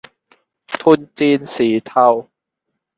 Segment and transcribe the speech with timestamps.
[0.81, 2.07] ทุนจีนสีเทา